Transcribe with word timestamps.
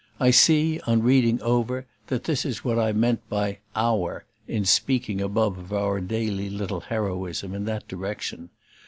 I 0.19 0.31
see, 0.31 0.79
on 0.87 1.03
reading 1.03 1.39
over, 1.43 1.85
that 2.07 2.23
this 2.23 2.43
is 2.43 2.63
what 2.65 2.79
I 2.79 2.91
meant 2.91 3.21
by 3.29 3.59
"our" 3.75 4.25
in 4.47 4.65
speaking 4.65 5.21
above 5.21 5.59
of 5.59 5.71
our 5.71 6.01
little 6.01 6.07
daily 6.79 6.85
heroism 6.87 7.53
in 7.53 7.65
that 7.65 7.87
direction. 7.87 8.49